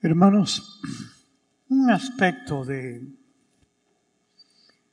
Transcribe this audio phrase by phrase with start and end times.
[0.00, 0.80] Hermanos,
[1.68, 3.02] un aspecto de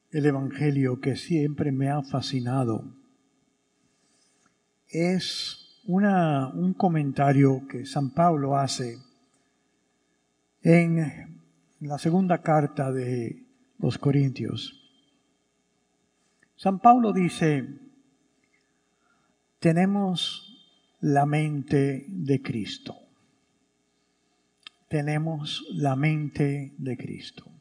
[0.09, 2.83] el evangelio que siempre me ha fascinado
[4.87, 8.97] es una, un comentario que San Pablo hace
[10.63, 11.39] en
[11.81, 13.45] la segunda carta de
[13.77, 14.89] los Corintios.
[16.55, 17.63] San Pablo dice,
[19.59, 23.04] tenemos la mente de Cristo.
[24.87, 27.51] Tenemos la mente de Cristo.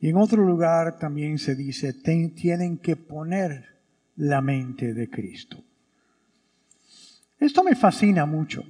[0.00, 3.78] Y en otro lugar también se dice, tienen que poner
[4.16, 5.62] la mente de Cristo.
[7.38, 8.64] Esto me fascina mucho,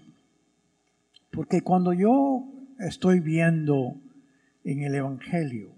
[1.30, 2.44] porque cuando yo
[2.78, 3.96] estoy viendo
[4.64, 5.74] en el Evangelio,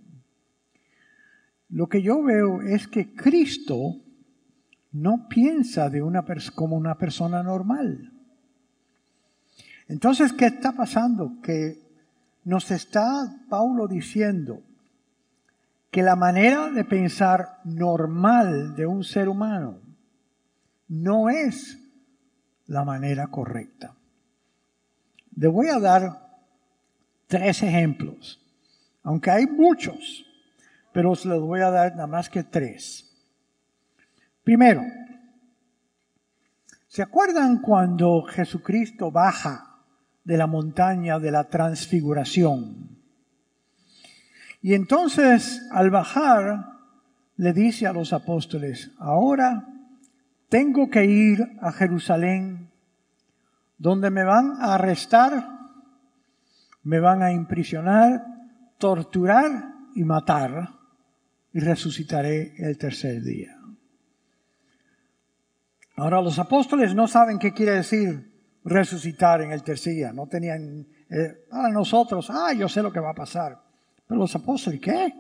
[1.69, 3.97] lo que yo veo es que Cristo
[4.91, 8.13] no piensa de una como una persona normal.
[9.91, 11.41] Entonces, ¿qué está pasando?
[11.43, 11.83] Que
[12.45, 14.63] nos está Paulo diciendo
[15.91, 19.81] que la manera de pensar normal de un ser humano
[20.87, 21.77] no es
[22.67, 23.97] la manera correcta.
[25.35, 26.39] Le voy a dar
[27.27, 28.41] tres ejemplos,
[29.03, 30.25] aunque hay muchos,
[30.93, 33.11] pero os les voy a dar nada más que tres.
[34.45, 34.85] Primero,
[36.87, 39.67] ¿se acuerdan cuando Jesucristo baja
[40.25, 42.99] de la montaña de la transfiguración?
[44.63, 46.67] Y entonces al bajar
[47.37, 49.67] le dice a los apóstoles, ahora
[50.49, 52.71] tengo que ir a Jerusalén,
[53.79, 55.49] donde me van a arrestar,
[56.83, 58.25] me van a imprisionar,
[58.79, 60.75] torturar y matar,
[61.53, 63.57] y resucitaré el tercer día.
[65.97, 68.30] Ahora los apóstoles no saben qué quiere decir
[68.65, 73.01] resucitar en el tercer día, no tenían, eh, para nosotros, ah, yo sé lo que
[73.01, 73.59] va a pasar,
[74.07, 75.15] pero los apóstoles, ¿qué?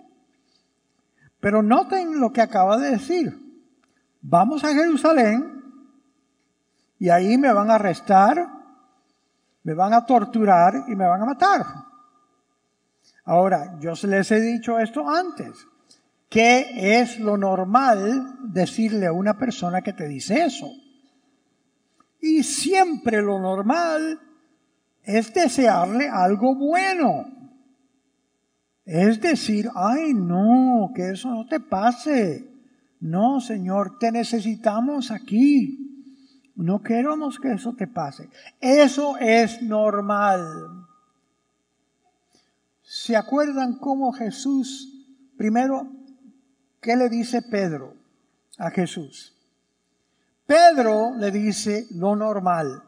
[1.40, 3.50] Pero noten lo que acaba de decir
[4.20, 5.62] vamos a Jerusalén
[6.98, 8.46] y ahí me van a arrestar,
[9.62, 11.64] me van a torturar y me van a matar.
[13.24, 15.66] Ahora, yo les he dicho esto antes.
[16.28, 20.70] ¿Qué es lo normal decirle a una persona que te dice eso?
[22.20, 24.20] Y siempre lo normal
[25.02, 27.26] es desearle algo bueno.
[28.84, 32.48] Es decir, ay no, que eso no te pase.
[33.00, 35.86] No, Señor, te necesitamos aquí.
[36.56, 38.28] No queremos que eso te pase.
[38.60, 40.44] Eso es normal.
[42.82, 45.06] ¿Se acuerdan cómo Jesús,
[45.38, 45.86] primero,
[46.80, 47.94] qué le dice Pedro
[48.58, 49.39] a Jesús?
[50.50, 52.82] Pedro le dice lo normal.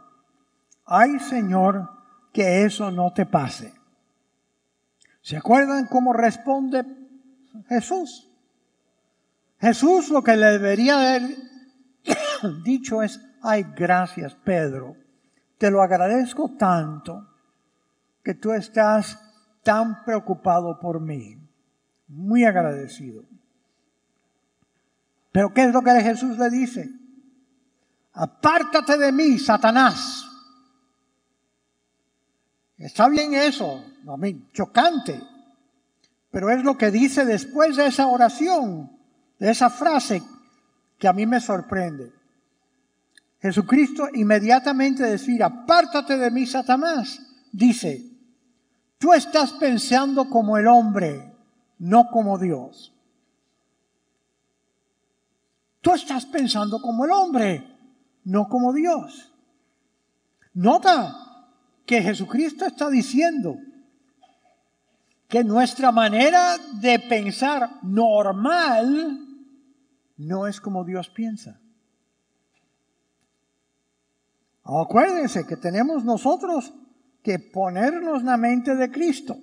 [0.84, 1.88] Ay, Señor,
[2.32, 3.72] que eso no te pase.
[5.20, 6.84] ¿Se acuerdan cómo responde
[7.68, 8.28] Jesús?
[9.60, 11.22] Jesús lo que le debería haber
[12.64, 14.96] dicho es, ay, gracias Pedro,
[15.56, 17.28] te lo agradezco tanto
[18.24, 19.20] que tú estás
[19.62, 21.38] tan preocupado por mí.
[22.08, 23.22] Muy agradecido.
[25.30, 27.01] Pero ¿qué es lo que Jesús le dice?
[28.14, 30.26] Apártate de mí, Satanás.
[32.78, 35.20] Está bien eso, a mí, chocante.
[36.30, 38.90] Pero es lo que dice después de esa oración
[39.50, 40.22] esa frase
[40.98, 42.12] que a mí me sorprende.
[43.40, 47.20] Jesucristo inmediatamente decir, apártate de mí, Satanás,
[47.50, 48.04] dice,
[48.98, 51.34] tú estás pensando como el hombre,
[51.78, 52.94] no como Dios.
[55.80, 57.71] Tú estás pensando como el hombre,
[58.24, 59.32] no como Dios.
[60.54, 61.14] Nota
[61.86, 63.56] que Jesucristo está diciendo
[65.28, 69.18] que nuestra manera de pensar normal
[70.18, 71.58] no es como Dios piensa.
[74.64, 76.72] Acuérdense que tenemos nosotros
[77.22, 79.38] que ponernos la mente de Cristo.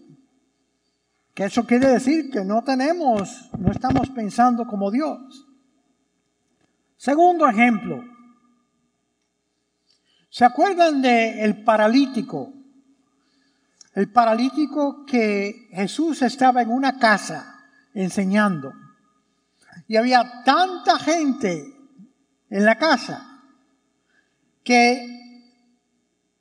[1.34, 5.48] Que eso quiere decir que no tenemos, no estamos pensando como Dios.
[6.98, 8.19] Segundo ejemplo.
[10.30, 12.54] ¿Se acuerdan del el paralítico?
[13.96, 18.72] El paralítico que Jesús estaba en una casa enseñando.
[19.88, 21.76] Y había tanta gente
[22.50, 23.42] en la casa
[24.64, 25.20] que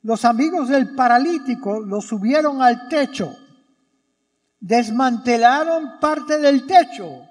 [0.03, 3.35] los amigos del paralítico lo subieron al techo,
[4.59, 7.27] desmantelaron parte del techo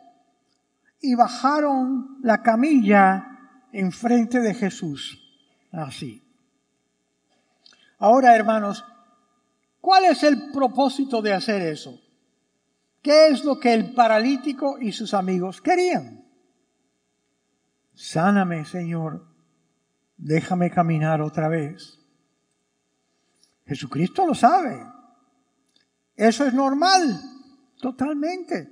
[1.01, 3.27] y bajaron la camilla
[3.73, 5.19] enfrente de Jesús.
[5.71, 6.28] Así.
[7.99, 8.85] Ahora, hermanos,
[9.81, 12.01] ¿Cuál es el propósito de hacer eso?
[13.01, 16.25] ¿Qué es lo que el paralítico y sus amigos querían?
[17.95, 19.27] Sáname, Señor,
[20.17, 21.99] déjame caminar otra vez.
[23.67, 24.85] Jesucristo lo sabe.
[26.17, 27.21] Eso es normal,
[27.81, 28.69] totalmente.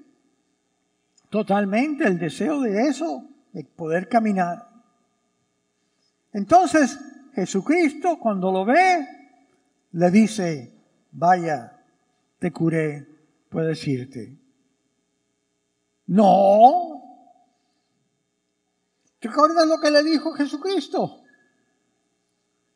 [1.31, 4.69] Totalmente el deseo de eso, de poder caminar.
[6.33, 6.99] Entonces,
[7.35, 9.16] Jesucristo cuando lo ve,
[9.93, 10.75] le dice,
[11.13, 11.85] vaya,
[12.39, 13.07] te curé,
[13.49, 14.39] puedes irte.
[16.07, 17.03] No.
[19.19, 21.23] ¿Te acuerdas lo que le dijo Jesucristo?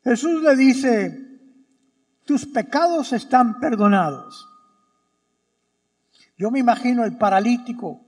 [0.03, 1.39] Jesús le dice,
[2.25, 4.47] tus pecados están perdonados.
[6.37, 8.03] Yo me imagino el paralítico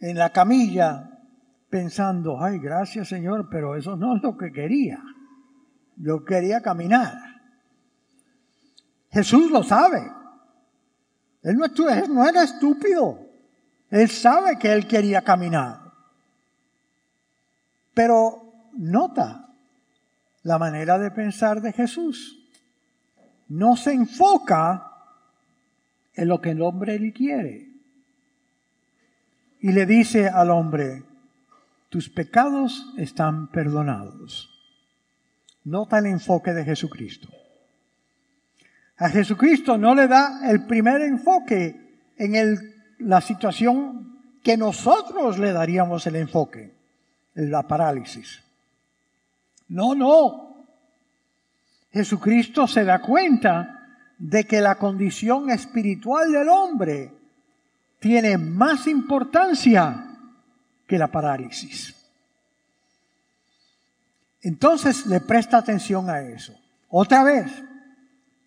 [0.00, 1.20] en la camilla
[1.68, 5.00] pensando, ay, gracias Señor, pero eso no es lo que quería.
[5.96, 7.39] Yo quería caminar.
[9.10, 10.10] Jesús lo sabe.
[11.42, 13.26] Él no, era estúpido.
[13.90, 15.80] Él sabe que él quería caminar.
[17.94, 19.48] Pero nota
[20.42, 22.48] la manera de pensar de Jesús.
[23.48, 24.86] No se enfoca
[26.14, 27.68] en lo que el hombre le quiere.
[29.60, 31.02] Y le dice al hombre,
[31.88, 34.48] tus pecados están perdonados.
[35.64, 37.28] Nota el enfoque de Jesucristo.
[39.00, 46.06] A Jesucristo no le da el primer enfoque en la situación que nosotros le daríamos
[46.06, 46.74] el enfoque,
[47.34, 48.42] en la parálisis.
[49.68, 50.66] No, no.
[51.90, 53.88] Jesucristo se da cuenta
[54.18, 57.10] de que la condición espiritual del hombre
[58.00, 60.18] tiene más importancia
[60.86, 61.94] que la parálisis.
[64.42, 66.54] Entonces le presta atención a eso.
[66.90, 67.50] Otra vez,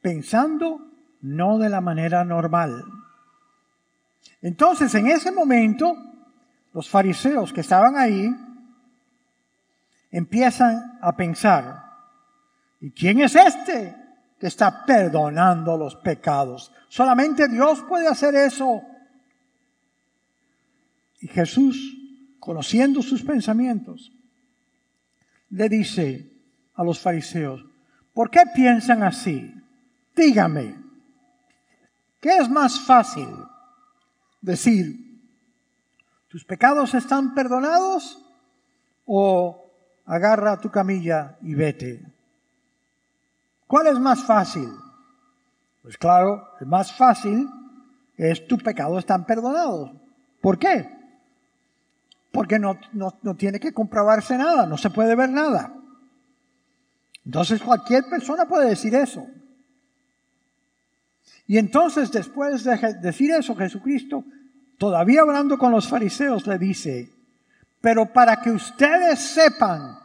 [0.03, 0.91] pensando
[1.21, 2.83] no de la manera normal.
[4.41, 5.95] Entonces, en ese momento,
[6.73, 8.29] los fariseos que estaban ahí
[10.11, 11.83] empiezan a pensar,
[12.81, 13.95] ¿y quién es este
[14.37, 16.73] que está perdonando los pecados?
[16.89, 18.81] Solamente Dios puede hacer eso.
[21.21, 21.97] Y Jesús,
[22.41, 24.11] conociendo sus pensamientos,
[25.49, 26.29] le dice
[26.73, 27.65] a los fariseos,
[28.13, 29.62] ¿por qué piensan así?
[30.15, 30.75] Dígame,
[32.21, 33.29] ¿qué es más fácil
[34.41, 34.99] decir,
[36.27, 38.23] tus pecados están perdonados
[39.05, 39.71] o
[40.05, 42.05] agarra tu camilla y vete?
[43.65, 44.69] ¿Cuál es más fácil?
[45.81, 47.49] Pues claro, el más fácil
[48.15, 49.91] es tus pecados están perdonados.
[50.41, 50.89] ¿Por qué?
[52.31, 55.73] Porque no, no, no tiene que comprobarse nada, no se puede ver nada.
[57.25, 59.25] Entonces cualquier persona puede decir eso.
[61.47, 64.23] Y entonces después de decir eso, Jesucristo,
[64.77, 67.09] todavía hablando con los fariseos, le dice,
[67.81, 69.97] pero para que ustedes sepan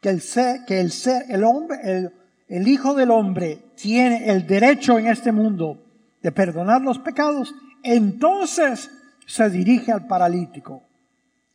[0.00, 0.22] que el,
[0.66, 0.92] que el,
[1.28, 2.10] el hombre,
[2.48, 5.84] el Hijo del Hombre tiene el derecho en este mundo
[6.22, 8.90] de perdonar los pecados, entonces
[9.26, 10.82] se dirige al paralítico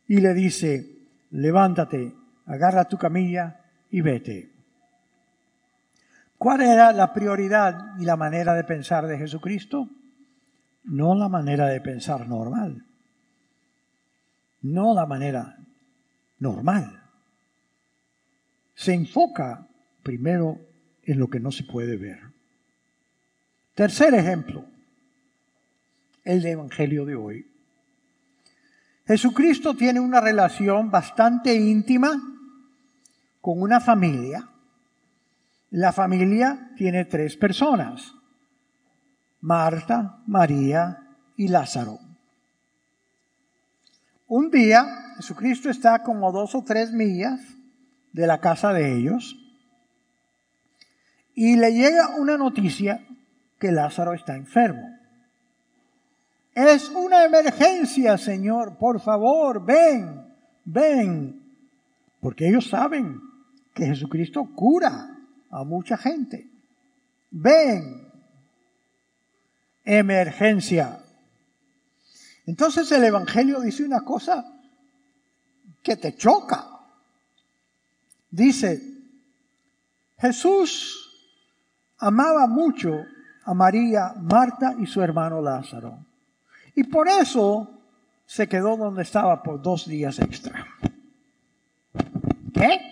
[0.06, 0.88] y le dice,
[1.30, 2.14] levántate,
[2.46, 3.60] agarra tu camilla
[3.90, 4.59] y vete.
[6.40, 9.90] ¿Cuál era la prioridad y la manera de pensar de Jesucristo?
[10.84, 12.86] No la manera de pensar normal.
[14.62, 15.58] No la manera
[16.38, 17.02] normal.
[18.72, 19.68] Se enfoca
[20.02, 20.58] primero
[21.02, 22.20] en lo que no se puede ver.
[23.74, 24.64] Tercer ejemplo,
[26.24, 27.52] el Evangelio de hoy.
[29.04, 32.12] Jesucristo tiene una relación bastante íntima
[33.42, 34.49] con una familia
[35.70, 38.12] la familia tiene tres personas,
[39.40, 40.98] Marta, María
[41.36, 41.98] y Lázaro.
[44.26, 47.40] Un día Jesucristo está como dos o tres millas
[48.12, 49.36] de la casa de ellos
[51.34, 53.06] y le llega una noticia
[53.58, 54.98] que Lázaro está enfermo.
[56.52, 60.26] Es una emergencia, Señor, por favor, ven,
[60.64, 61.40] ven,
[62.20, 63.20] porque ellos saben
[63.72, 65.19] que Jesucristo cura
[65.50, 66.48] a mucha gente.
[67.30, 68.08] Ven,
[69.84, 71.00] emergencia.
[72.46, 74.44] Entonces el Evangelio dice una cosa
[75.82, 76.66] que te choca.
[78.30, 78.80] Dice,
[80.18, 81.10] Jesús
[81.98, 83.04] amaba mucho
[83.44, 86.04] a María, Marta y su hermano Lázaro.
[86.74, 87.68] Y por eso
[88.26, 90.66] se quedó donde estaba por dos días extra.
[92.54, 92.89] ¿Qué?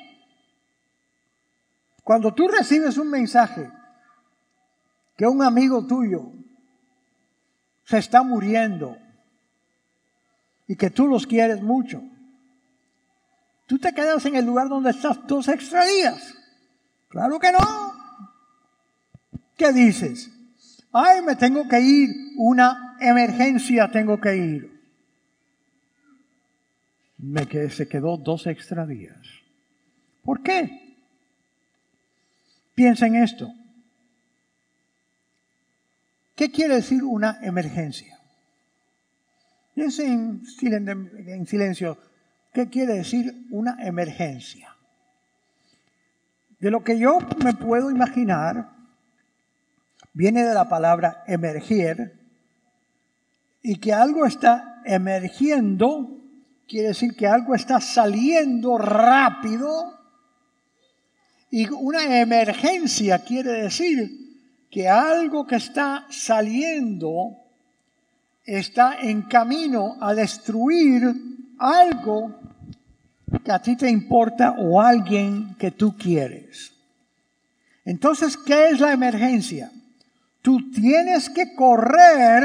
[2.09, 3.71] Cuando tú recibes un mensaje
[5.15, 6.33] que un amigo tuyo
[7.85, 8.97] se está muriendo
[10.67, 12.03] y que tú los quieres mucho,
[13.67, 16.35] tú te quedas en el lugar donde estás dos extra días.
[17.09, 17.59] Claro que no.
[19.59, 20.31] ¿Qué dices?
[20.91, 24.83] Ay, me tengo que ir, una emergencia tengo que ir.
[27.19, 29.21] Me quedé, se quedó dos extra días.
[30.23, 30.88] ¿Por qué?
[32.79, 33.53] Piensa en esto.
[36.37, 38.21] ¿Qué quiere decir una emergencia?
[39.75, 40.43] Piensa en,
[41.27, 41.99] en silencio.
[42.55, 44.77] ¿Qué quiere decir una emergencia?
[46.61, 48.71] De lo que yo me puedo imaginar,
[50.13, 52.17] viene de la palabra emerger,
[53.61, 56.17] y que algo está emergiendo,
[56.69, 59.98] quiere decir que algo está saliendo rápido,
[61.51, 64.29] y una emergencia quiere decir
[64.71, 67.37] que algo que está saliendo
[68.45, 71.03] está en camino a destruir
[71.59, 72.35] algo
[73.45, 76.73] que a ti te importa o alguien que tú quieres.
[77.85, 79.71] Entonces, ¿qué es la emergencia?
[80.43, 82.45] Tú tienes que correr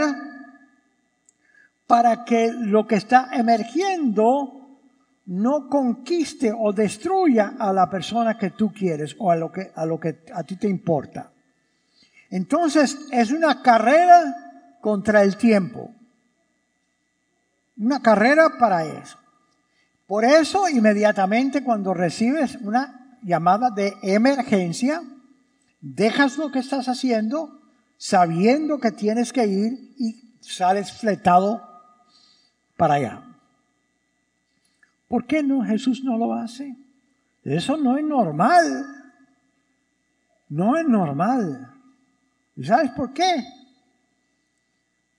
[1.87, 4.62] para que lo que está emergiendo
[5.25, 9.85] no conquiste o destruya a la persona que tú quieres o a lo que a,
[9.85, 11.31] lo que a ti te importa.
[12.29, 15.91] Entonces es una carrera contra el tiempo.
[17.77, 19.17] Una carrera para eso.
[20.07, 25.01] Por eso, inmediatamente cuando recibes una llamada de emergencia,
[25.79, 27.61] dejas lo que estás haciendo
[27.97, 31.61] sabiendo que tienes que ir y sales fletado
[32.75, 33.22] para allá.
[35.13, 36.75] ¿Por qué no Jesús no lo hace?
[37.43, 38.83] Eso no es normal.
[40.49, 41.71] No es normal.
[42.55, 43.45] ¿Y sabes por qué?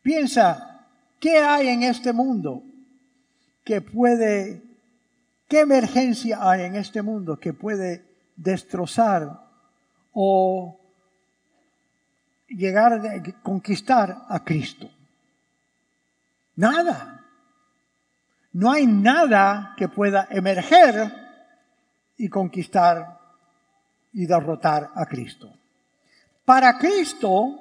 [0.02, 0.84] Piensa,
[1.20, 2.64] ¿qué hay en este mundo
[3.62, 4.64] que puede
[5.46, 9.46] ¿Qué emergencia hay en este mundo que puede destrozar
[10.12, 10.76] o
[12.48, 14.90] llegar a conquistar a Cristo?
[16.56, 17.13] Nada.
[18.54, 21.12] No hay nada que pueda emerger
[22.16, 23.18] y conquistar
[24.12, 25.52] y derrotar a Cristo.
[26.44, 27.61] Para Cristo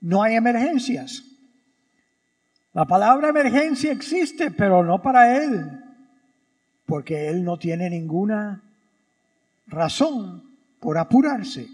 [0.00, 1.24] no hay emergencias.
[2.72, 5.82] La palabra emergencia existe, pero no para Él
[6.86, 8.62] porque él no tiene ninguna
[9.66, 11.68] razón por apurarse.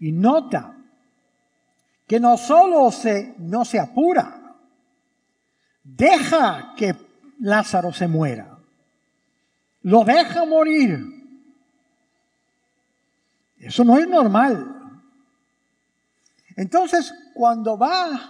[0.00, 0.74] Y nota
[2.06, 4.56] que no solo se, no se apura,
[5.82, 6.94] deja que
[7.40, 8.58] Lázaro se muera,
[9.82, 11.14] lo deja morir.
[13.58, 15.00] Eso no es normal.
[16.56, 18.20] Entonces, cuando va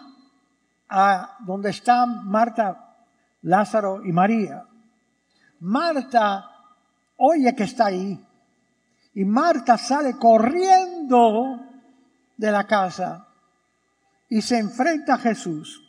[0.89, 2.97] a donde están Marta,
[3.43, 4.65] Lázaro y María,
[5.61, 6.51] Marta
[7.17, 8.19] oye que está ahí.
[9.15, 11.61] Y Marta sale corriendo
[12.37, 13.29] de la casa
[14.29, 15.81] y se enfrenta a Jesús.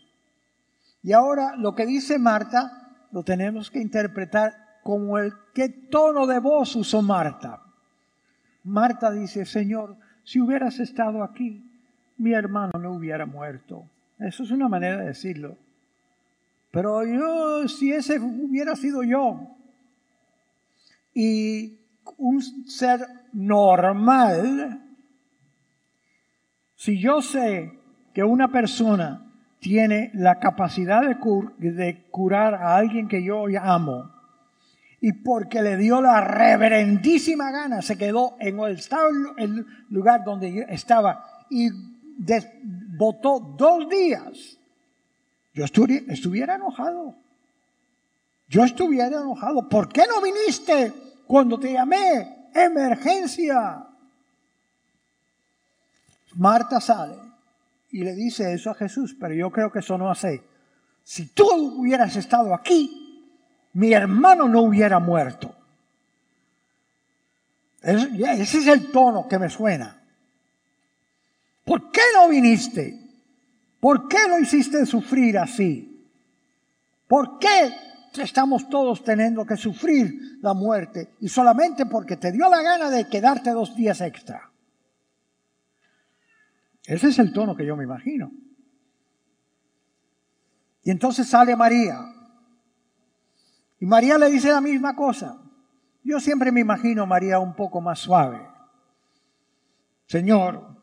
[1.01, 2.84] Y ahora lo que dice Marta
[3.15, 7.63] lo tenemos que interpretar como el qué tono de voz usó Marta.
[8.65, 9.95] Marta dice, Señor,
[10.25, 11.63] si hubieras estado aquí,
[12.17, 13.89] mi hermano no hubiera muerto.
[14.19, 15.57] Eso es una manera de decirlo.
[16.71, 19.55] Pero yo, si ese hubiera sido yo,
[21.13, 21.79] y
[22.17, 22.99] un ser
[23.31, 24.83] normal,
[26.75, 27.79] si yo sé
[28.13, 29.24] que una persona
[29.65, 34.11] tiene la capacidad de, curar a alguien que yo amo,
[35.01, 41.69] y porque le dio la reverendísima gana, se quedó en el, lugar donde estaba y
[42.95, 44.59] votó dos días,
[45.55, 47.15] yo estuviera enojado.
[48.47, 49.67] Yo estuviera enojado.
[49.67, 50.93] ¿Por qué no viniste
[51.25, 52.49] cuando te llamé?
[52.53, 53.83] Emergencia.
[56.35, 57.24] Marta sale
[57.95, 60.43] y le dice eso a Jesús, pero yo creo que eso no hace.
[61.01, 61.47] Si tú
[61.79, 63.31] hubieras estado aquí,
[63.71, 65.55] mi hermano no hubiera muerto.
[67.81, 69.97] Ese es el tono que me suena.
[71.63, 72.99] ¿Por qué no viniste?
[73.79, 76.05] ¿Por qué lo hiciste sufrir así?
[77.07, 77.73] ¿Por qué
[78.21, 83.07] estamos todos teniendo que sufrir la muerte y solamente porque te dio la gana de
[83.07, 84.49] quedarte dos días extra.
[86.87, 88.31] Ese es el tono que yo me imagino.
[90.83, 91.99] Y entonces sale María.
[93.79, 95.41] Y María le dice la misma cosa.
[96.03, 98.39] Yo siempre me imagino María un poco más suave.
[100.05, 100.77] Señor,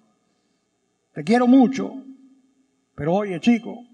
[1.13, 1.93] te quiero mucho,
[2.97, 3.87] pero oye chico,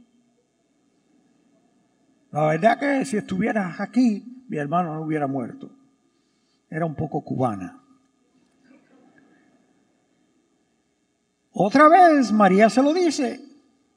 [2.31, 5.71] la verdad que si estuvieras aquí, mi hermano no hubiera muerto.
[6.71, 7.78] Era un poco cubana.
[11.61, 13.41] Otra vez María se lo dice,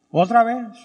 [0.10, 0.80] otra vez.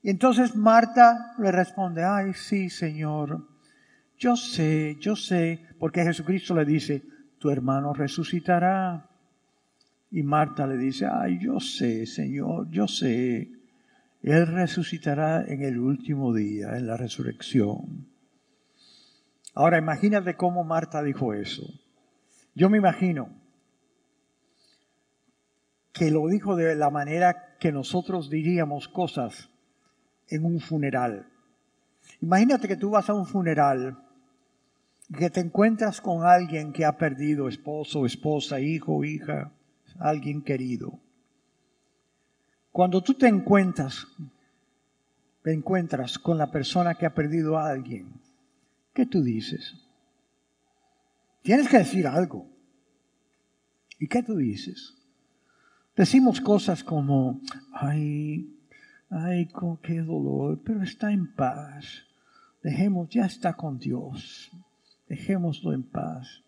[0.00, 3.46] Y entonces Marta le responde, ay, sí, Señor,
[4.16, 7.02] yo sé, yo sé, porque Jesucristo le dice,
[7.38, 9.10] tu hermano resucitará.
[10.10, 13.46] Y Marta le dice, ay, yo sé, Señor, yo sé,
[14.22, 18.08] Él resucitará en el último día, en la resurrección.
[19.54, 21.66] Ahora imagínate cómo Marta dijo eso.
[22.54, 23.39] Yo me imagino
[26.00, 29.50] que lo dijo de la manera que nosotros diríamos cosas
[30.28, 31.28] en un funeral.
[32.22, 34.02] Imagínate que tú vas a un funeral,
[35.14, 39.52] que te encuentras con alguien que ha perdido esposo, esposa, hijo, hija,
[39.98, 40.98] alguien querido.
[42.72, 44.06] Cuando tú te encuentras,
[45.42, 48.10] te encuentras con la persona que ha perdido a alguien,
[48.94, 49.74] ¿qué tú dices?
[51.42, 52.46] Tienes que decir algo.
[53.98, 54.96] ¿Y qué tú dices?
[56.00, 57.42] Decimos cosas como,
[57.74, 58.56] ay,
[59.10, 59.46] ay,
[59.82, 62.06] qué dolor, pero está en paz.
[62.62, 64.50] Dejemos, ya está con Dios.
[65.10, 66.42] Dejémoslo en paz.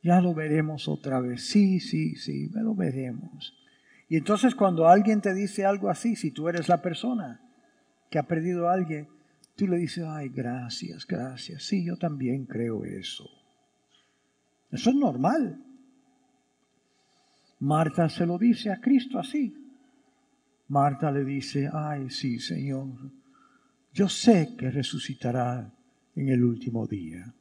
[0.00, 1.44] Ya lo veremos otra vez.
[1.44, 3.52] Sí, sí, sí, lo veremos.
[4.08, 7.40] Y entonces cuando alguien te dice algo así, si tú eres la persona
[8.10, 9.08] que ha perdido a alguien,
[9.56, 11.64] tú le dices, ay, gracias, gracias.
[11.64, 13.28] Sí, yo también creo eso.
[14.70, 15.60] Eso es normal.
[17.64, 19.54] Marta se lo dice a Cristo así.
[20.68, 23.10] Marta le dice, ay, sí, Señor,
[23.90, 25.72] yo sé que resucitará
[26.14, 27.34] en el último día.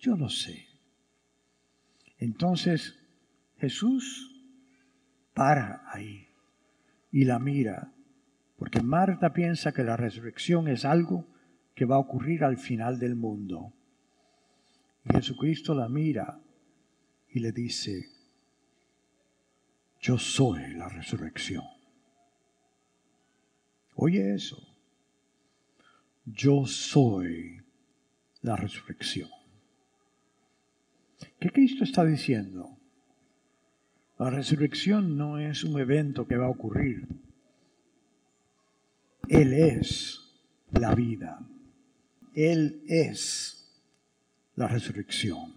[0.00, 0.66] Yo lo sé.
[2.18, 2.98] Entonces
[3.58, 4.44] Jesús
[5.34, 6.26] para ahí
[7.12, 7.92] y la mira,
[8.56, 11.28] porque Marta piensa que la resurrección es algo
[11.76, 13.72] que va a ocurrir al final del mundo.
[15.04, 16.40] Y Jesucristo la mira
[17.28, 18.19] y le dice,
[20.00, 21.64] yo soy la resurrección.
[23.94, 24.56] Oye eso.
[26.24, 27.62] Yo soy
[28.42, 29.28] la resurrección.
[31.38, 32.78] ¿Qué Cristo está diciendo?
[34.18, 37.06] La resurrección no es un evento que va a ocurrir.
[39.28, 40.20] Él es
[40.72, 41.46] la vida.
[42.34, 43.82] Él es
[44.56, 45.54] la resurrección.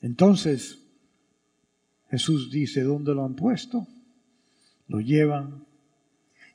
[0.00, 0.83] Entonces,
[2.14, 3.88] Jesús dice, ¿dónde lo han puesto?
[4.86, 5.66] Lo llevan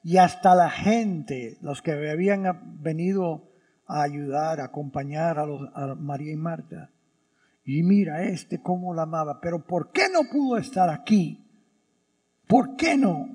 [0.06, 3.52] y hasta la gente, los que habían venido
[3.86, 6.92] a ayudar, a acompañar a, María y Marta.
[7.66, 11.46] Y mira este cómo la amaba, pero ¿por qué no pudo estar aquí?
[12.48, 13.28] ¿Por qué no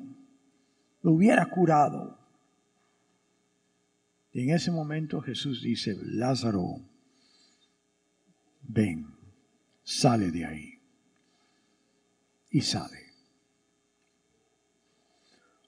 [1.02, 2.18] lo hubiera curado?
[4.32, 6.80] Y en ese momento Jesús dice, Lázaro,
[8.62, 9.14] ven,
[9.82, 10.73] sale de ahí.
[12.54, 13.00] Y sale.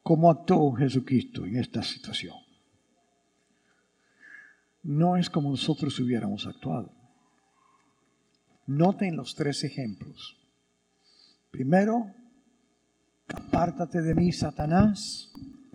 [0.04, 2.36] ¿Cómo actuó Jesucristo en esta situación?
[4.84, 6.92] No es como nosotros hubiéramos actuado.
[8.68, 10.36] Noten los tres ejemplos.
[11.50, 12.14] Primero,
[13.34, 15.32] apártate de mí, Satanás,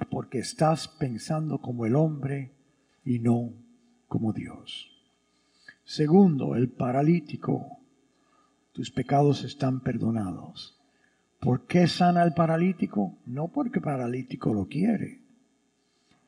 [0.10, 2.56] porque estás pensando como el hombre
[3.04, 3.52] y no
[4.08, 4.90] como Dios.
[5.84, 7.80] Segundo, el paralítico,
[8.72, 10.81] tus pecados están perdonados.
[11.42, 13.18] ¿Por qué sana al paralítico?
[13.26, 15.22] No porque el paralítico lo quiere.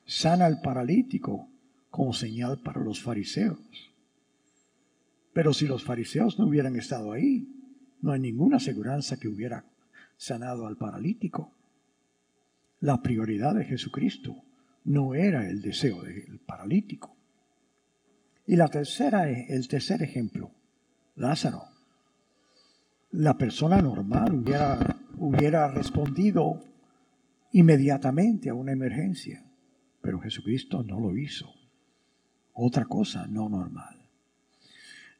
[0.04, 1.48] Sana al paralítico
[1.88, 3.60] como señal para los fariseos.
[5.32, 7.48] Pero si los fariseos no hubieran estado ahí,
[8.02, 9.64] no hay ninguna aseguranza que hubiera
[10.16, 11.52] sanado al paralítico.
[12.80, 14.34] La prioridad de Jesucristo
[14.82, 17.14] no era el deseo del paralítico.
[18.48, 20.50] Y la tercera, el tercer ejemplo,
[21.14, 21.62] Lázaro.
[23.12, 26.60] La persona normal hubiera hubiera respondido
[27.52, 29.44] inmediatamente a una emergencia,
[30.00, 31.52] pero Jesucristo no lo hizo.
[32.52, 34.08] Otra cosa no normal.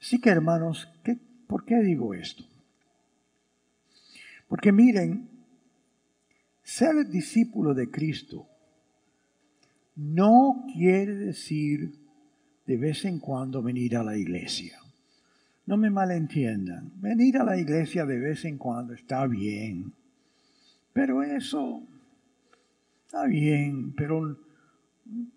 [0.01, 2.45] Así que hermanos, ¿qué, ¿por qué digo esto?
[4.49, 5.29] Porque miren,
[6.62, 8.47] ser discípulo de Cristo
[9.97, 11.99] no quiere decir
[12.67, 14.79] de vez en cuando venir a la iglesia.
[15.66, 16.92] No me malentiendan.
[17.00, 19.92] Venir a la iglesia de vez en cuando está bien.
[20.92, 21.83] Pero eso
[23.05, 24.38] está bien, pero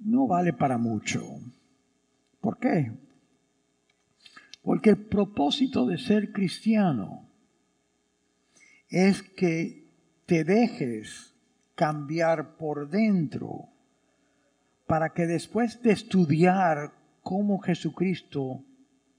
[0.01, 1.23] no vale para mucho.
[2.41, 2.91] ¿Por qué?
[4.61, 7.27] Porque el propósito de ser cristiano
[8.89, 9.87] es que
[10.25, 11.33] te dejes
[11.75, 13.69] cambiar por dentro
[14.87, 18.63] para que después de estudiar cómo Jesucristo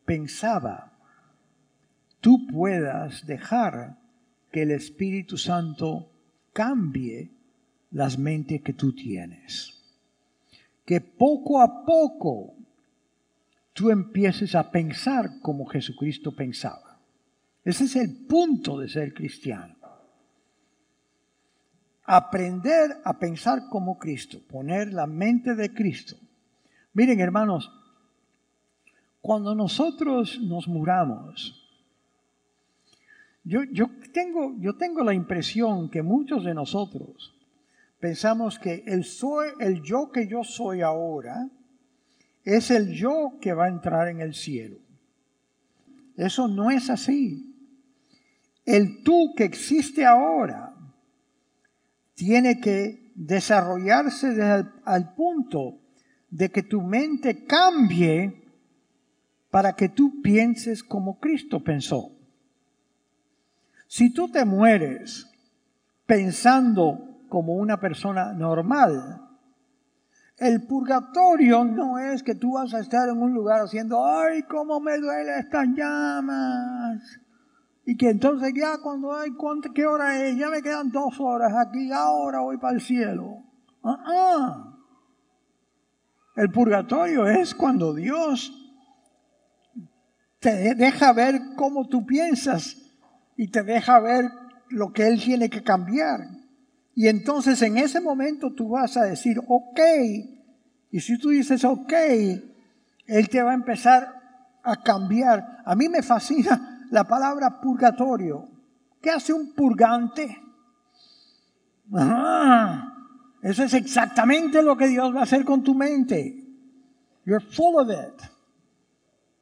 [0.04, 0.87] pensaba,
[2.28, 3.96] tú puedas dejar
[4.52, 6.12] que el Espíritu Santo
[6.52, 7.30] cambie
[7.92, 9.82] las mentes que tú tienes.
[10.84, 12.54] Que poco a poco
[13.72, 17.00] tú empieces a pensar como Jesucristo pensaba.
[17.64, 19.74] Ese es el punto de ser cristiano.
[22.04, 26.16] Aprender a pensar como Cristo, poner la mente de Cristo.
[26.92, 27.72] Miren hermanos,
[29.22, 31.64] cuando nosotros nos muramos,
[33.48, 37.34] yo, yo, tengo, yo tengo la impresión que muchos de nosotros
[37.98, 41.48] pensamos que el, soy, el yo que yo soy ahora
[42.44, 44.76] es el yo que va a entrar en el cielo.
[46.18, 47.54] Eso no es así.
[48.66, 50.74] El tú que existe ahora
[52.14, 54.42] tiene que desarrollarse
[54.84, 55.78] al punto
[56.28, 58.42] de que tu mente cambie
[59.50, 62.17] para que tú pienses como Cristo pensó.
[63.88, 65.26] Si tú te mueres
[66.04, 69.22] pensando como una persona normal,
[70.36, 74.78] el purgatorio no es que tú vas a estar en un lugar haciendo, ay, cómo
[74.78, 77.00] me duele estas llamas.
[77.86, 79.30] Y que entonces ya cuando hay,
[79.74, 80.36] ¿qué hora es?
[80.36, 83.42] Ya me quedan dos horas aquí, ahora voy para el cielo.
[83.82, 84.78] Ah, ah.
[86.36, 88.52] El purgatorio es cuando Dios
[90.40, 92.87] te deja ver cómo tú piensas
[93.38, 94.30] y te deja ver
[94.68, 96.28] lo que Él tiene que cambiar.
[96.96, 99.80] Y entonces en ese momento tú vas a decir, ok.
[100.90, 101.92] Y si tú dices, ok,
[103.06, 104.12] Él te va a empezar
[104.64, 105.62] a cambiar.
[105.64, 108.48] A mí me fascina la palabra purgatorio.
[109.00, 110.36] ¿Qué hace un purgante?
[113.40, 116.44] eso es exactamente lo que Dios va a hacer con tu mente.
[117.24, 118.20] You're full of it.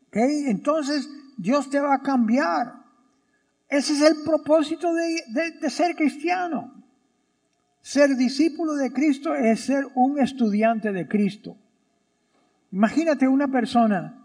[0.09, 0.51] Okay?
[0.51, 2.86] Entonces Dios te va a cambiar.
[3.69, 6.73] Ese es el propósito de, ser cristiano.
[7.81, 11.57] Ser discípulo de Cristo es ser un estudiante de Cristo.
[12.73, 14.23] Imagínate una persona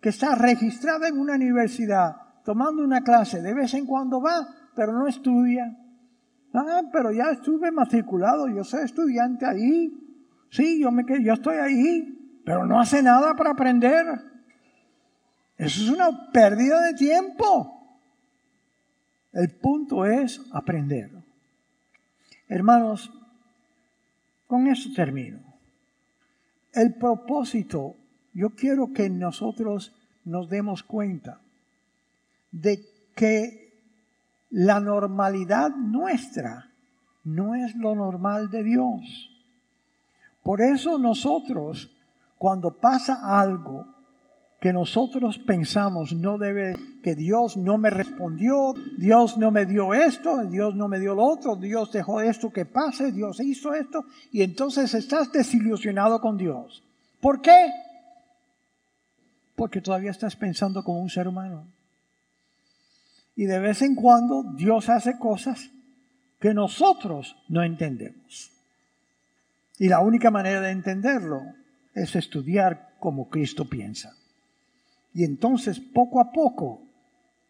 [0.00, 4.92] que está registrada en una universidad, tomando una clase, de vez en cuando va, pero
[4.92, 5.78] no estudia.
[6.54, 9.98] Ah, pero ya estuve matriculado, yo soy estudiante ahí.
[10.50, 14.06] Sí, yo, me, yo estoy ahí, pero no hace nada para aprender.
[15.56, 17.71] Eso es una pérdida de tiempo.
[19.32, 21.10] El punto es aprender.
[22.48, 23.10] Hermanos,
[24.46, 25.40] con eso termino.
[26.72, 27.96] El propósito,
[28.34, 31.40] yo quiero que nosotros nos demos cuenta
[32.50, 33.62] de que
[34.50, 36.70] la normalidad nuestra
[37.24, 39.30] no es lo normal de Dios.
[40.42, 41.96] Por eso nosotros,
[42.36, 43.86] cuando pasa algo
[44.62, 50.46] que nosotros pensamos no debe, que Dios no me respondió, Dios no me dio esto,
[50.46, 54.42] Dios no me dio lo otro, Dios dejó esto que pase, Dios hizo esto, y
[54.42, 56.84] entonces estás desilusionado con Dios.
[57.20, 57.72] ¿Por qué?
[59.56, 61.66] Porque todavía estás pensando como un ser humano.
[63.34, 65.70] Y de vez en cuando Dios hace cosas
[66.38, 68.52] que nosotros no entendemos.
[69.80, 71.42] Y la única manera de entenderlo
[71.94, 74.14] es estudiar como Cristo piensa.
[75.14, 76.82] Y entonces poco a poco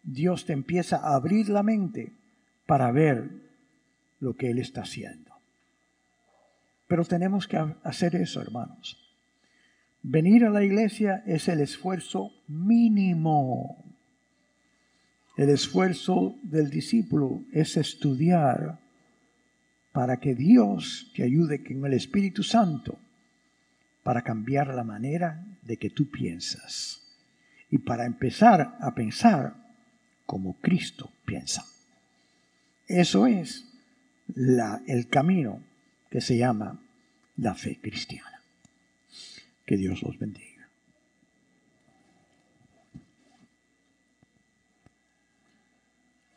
[0.03, 2.13] Dios te empieza a abrir la mente
[2.65, 3.29] para ver
[4.19, 5.31] lo que Él está haciendo.
[6.87, 8.99] Pero tenemos que hacer eso, hermanos.
[10.01, 13.83] Venir a la iglesia es el esfuerzo mínimo.
[15.37, 18.79] El esfuerzo del discípulo es estudiar
[19.93, 22.97] para que Dios te ayude con el Espíritu Santo
[24.03, 27.02] para cambiar la manera de que tú piensas
[27.73, 29.55] y para empezar a pensar
[30.27, 31.65] como Cristo piensa.
[32.87, 33.65] Eso es
[34.35, 35.59] el camino
[36.11, 36.79] que se llama
[37.35, 38.41] la fe cristiana.
[39.65, 40.52] Que Dios los bendiga.